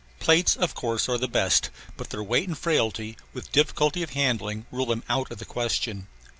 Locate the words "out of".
5.07-5.37